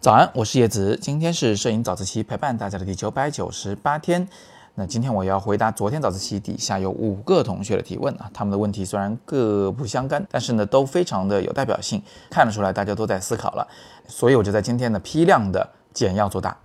[0.00, 4.26] 早安，我是叶子，今天是摄影早自习陪伴大家的第九百九十八天。
[4.74, 13.68] 那今天我要回答昨天早自习底下有五个同学的提问啊，他们的问题虽然各不相干，但是呢都非常的有代表性，看得出来大家都在思考了，
[14.06, 16.56] 所以我就在今天呢批量的简要作答。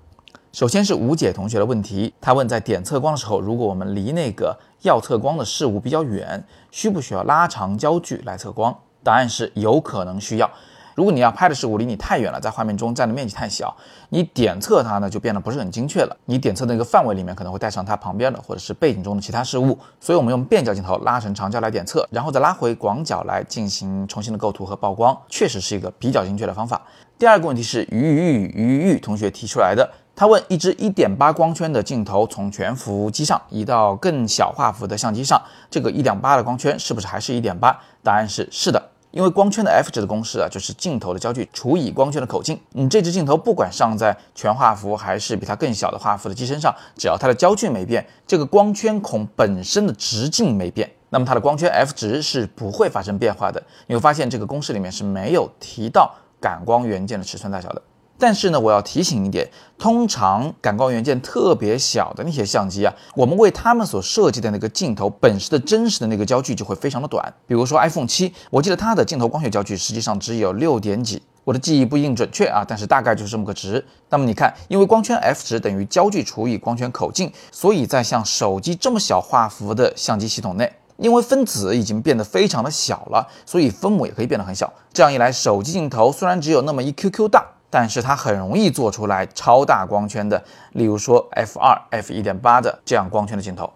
[0.54, 8.78] 首先是吴姐同学的问题，他问在点测光的时候，如果我们离那个要测光的事物比较远，需不需要拉长焦距来测光？
[9.04, 10.50] 答案是有可能需要。
[10.96, 13.76] 如果你要拍的事物离你太远了，在画面中占的面积太小，
[14.10, 16.16] 你点测它呢就变得不是很精确了。
[16.26, 26.80] 你点测的那个范围里面可能会带上它旁边的或者是背景中的其他事物，所以我们用变焦镜头拉成长焦来点测，然后再拉回广角来进行重新的构图和曝光，确实是一个比较精确的方法。
[27.18, 37.76] 第二个问题是鱼鱼鱼鱼同学提出来的，他问一支一点八光圈的镜头从全幅机上移到更小画幅的相机上，这个一点八的光圈是不是还是一点八？
[38.04, 38.92] 答案是是的。
[39.14, 42.60] 因为光圈的 f 值的公式啊，就是镜头的焦距除以光圈的口径。
[42.72, 53.62] 你这支镜头不管上在全画幅还是比它更小的画幅的机身上，只要它的焦距没变，这个光圈孔本身的直径没变，那么它的光圈 f 值是不会发生变化的。
[53.86, 57.80] 你会发现这个公式里面是没有提到感光元件的尺寸大小的。
[58.24, 59.46] 但是呢，我要提醒一点，
[59.78, 67.34] 通常感光元件特别小的那些相机啊，我们为它们所设计的那个镜头本身的真实的那个焦距就会非常的短。
[67.46, 73.86] 比如说 iPhone 七，我记得它的镜头光学焦距实际上只有六点几，我的记忆不一定准确啊，但是大概就是这么个值。
[74.08, 84.72] 那么你看，因为光圈 f 值等于焦距除以光圈口径，所以在像手机这么小画幅的相机系统内，因为分子已经变得非常的小了，所以分母也可以变得很小。
[84.94, 87.46] 这样一来，手机镜头虽然只有那么一 QQ 大。
[87.74, 90.44] 但是它很容易做出来超大光圈的，
[90.74, 93.68] 例如说 f 二、f 一点八的这样光圈的镜头。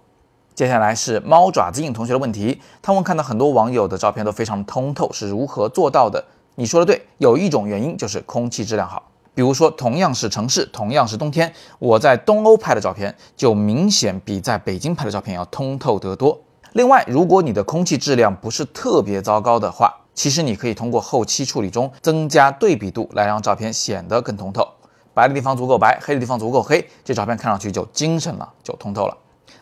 [0.54, 6.23] 接下来是猫爪子印同学的问题，他们看到很多网友的照片都非常通透，是如何做到的？
[6.54, 9.02] 你说的对，有一种原因就是空气质量好。
[9.34, 16.39] 比如说同样是城市，同样是冬天，我在东欧拍的照片就明显比在北京拍的照片要通透得多。
[16.73, 24.67] 另外，如果你的空气质量不是特别糟糕的话，其实你可以通过后期处理中增加对比度，来让照片显得更通透。
[25.14, 29.16] 白的地方足够白，黑的地方足够黑，这照片看上去就精神了，就通透了。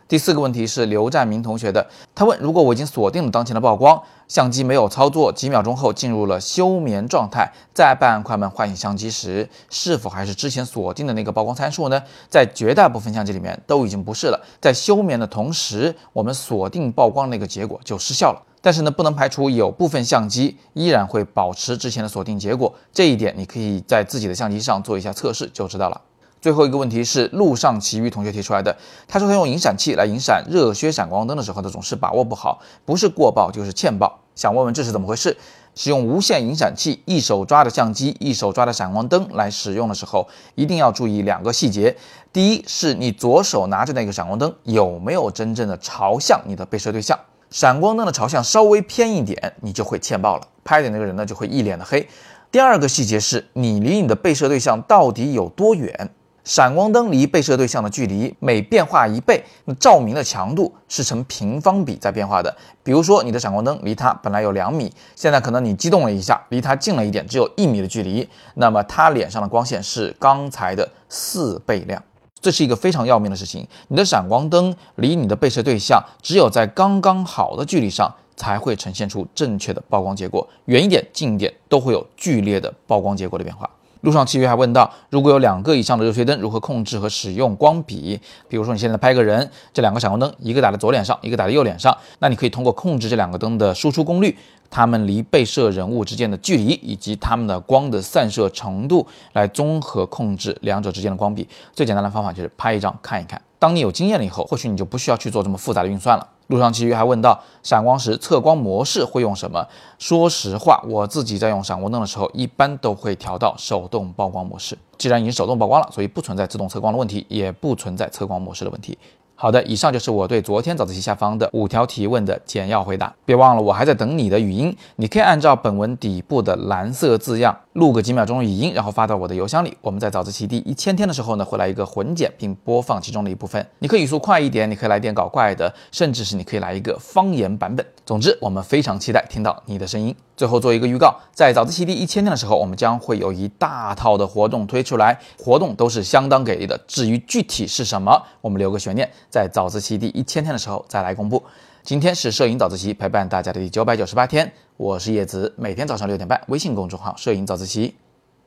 [0.08, 12.02] 第四个问题是刘占明同学的，他问：如果我已经锁定了当前的曝光，相机没有操作，几秒钟后进入了休眠状态，再按快门唤醒相机时，是否还是之前锁定的那个曝光参数呢？
[12.30, 14.42] 在绝大部分相机里面都已经不是了。
[14.62, 18.42] 在休眠的同时，我们锁定曝光那个结果就失效了。
[18.66, 26.02] 但是呢，不能排除有部分相机依然会保持之前的锁定结果，这一点你可以在自己的相机上做一下测试就知道了。
[26.42, 28.76] 最后一个问题是路上奇遇同学提出来的，
[29.08, 35.38] 他说他用引闪器来引闪热靴闪光灯的时候，他总是把握不好，不是过曝就是欠曝，想问问这是怎么回事？
[35.76, 41.96] 使用无线引闪器，一手抓着相机，一手抓着闪光灯来使用的时候，一定要注意两个细节。
[42.34, 47.20] 第一是你左手拿着那个闪光灯有没有真正的朝向你的被摄对象。
[47.50, 52.08] 闪光灯的朝向稍微偏一点，你就会欠曝了，拍的那个人呢就会一脸的黑。
[52.52, 56.10] 第二个细节是你离你的被摄对象到底有多远？
[56.44, 62.56] 闪光灯离被摄对象的距离每变化一倍，那照明的强度是成平方比在变化的。
[62.84, 72.04] 比如说你的闪光灯离它本来有两米，现在可能你激动了一下，离它近了一点，只有一米的距离，那么它脸上的光线是刚才的四倍亮。
[72.46, 80.48] 这是一个非常要命的事情，你的闪光灯离你的被摄对象只有在刚刚好的距离上，才会呈现出正确的曝光结果。
[80.66, 83.68] 远一点、近一点都会有剧烈的曝光结果的变化。
[84.02, 88.20] 路上契约还问到，如果有两个以上的热靴灯，如何控制和使用光比？
[88.48, 94.38] 比如说你现在拍个人，这两个闪光灯，一个打在左脸上，一个打在右脸上，那你可以通过控制这两个灯的输出功率，
[94.70, 101.48] 它们离被摄人物之间的距离，以及它们的光的散射程度，来综合控制两者之间的光比。
[101.74, 103.42] 最简单的方法就是拍一张看一看。
[103.58, 106.28] 当你有经验了以后，或许你就不需要去做这么复杂的运算了。
[106.48, 109.68] 路上其余还问到，闪光时测光模式会用什么？
[109.98, 114.78] 说实话，我自己在用闪光灯的时候，一般都会调到手动曝光模式。
[114.98, 118.98] 既然已经手动曝光了，所以不存在自动测光的问题，也不存在测光模式的问题。
[119.38, 123.14] 好的，以上就是我对昨天早自习下方的五条提问的简要回答。
[123.26, 124.76] 别忘了，我还在等你的语音。
[124.96, 129.76] 你可以按照本文底部的蓝色字样录个几秒钟语音，然后发到我的邮箱里。
[129.82, 133.68] 我们在早自习第一千天的时候呢，会来一个混剪并播放其中的一部分。
[133.80, 137.86] 你可以语速快一点，你可以来点搞怪的，甚至是你可以来一个方言版本。
[138.06, 140.16] 总之，我们非常期待听到你的声音。
[140.38, 146.78] 最后做一个预告，在早自习第一千天的时候，我们将会有一大套的活动推出来，活动都是相当给力的。
[146.88, 151.44] 至于具体是什么，我们留个悬念，在早自习第一千天的时候再来公布。
[151.84, 157.94] 今天是摄影早自习陪伴大家的第九百九十八天，我是叶子，每天早上六点半，微信公众号“摄影早自习”，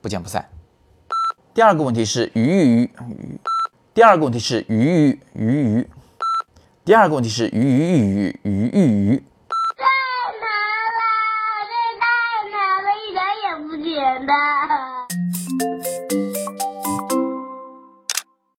[0.01, 0.49] 不见不散。
[1.53, 3.39] 第二个问题是鱼鱼鱼，
[3.93, 5.87] 第二个问题是鱼鱼鱼鱼，
[6.87, 9.13] 第二个问题是鱼鱼鱼鱼鱼鱼。
[9.13, 9.23] 鱼